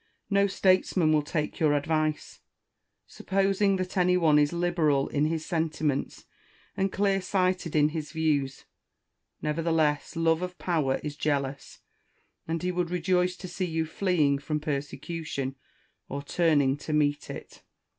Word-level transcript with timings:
No 0.31 0.47
statesman 0.47 1.13
will 1.13 1.21
take 1.21 1.59
your 1.59 1.75
advice. 1.75 2.39
Supposing 3.05 3.75
that 3.75 3.95
any 3.95 4.17
one 4.17 4.39
is 4.39 4.51
liberal 4.51 5.07
in 5.09 5.25
his 5.25 5.45
sentiments 5.45 6.25
and 6.75 6.91
clear 6.91 7.21
sighted 7.21 7.75
in 7.75 7.89
his 7.89 8.11
views, 8.11 8.65
nevertheless 9.43 10.15
love 10.15 10.41
of 10.41 10.57
power 10.57 10.95
is 11.03 11.15
jealous, 11.15 11.81
and 12.47 12.63
he 12.63 12.71
would 12.71 12.89
rejoice 12.89 13.35
to 13.35 13.47
see 13.47 13.65
you 13.67 13.85
fleeing 13.85 14.39
from 14.39 14.59
persecution 14.59 15.55
or 16.09 16.23
turning 16.23 16.77
to 16.77 16.93
meet 16.93 17.29
it. 17.29 17.61